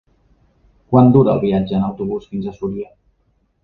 [0.93, 2.93] Quant dura el viatge en autobús fins a Súria?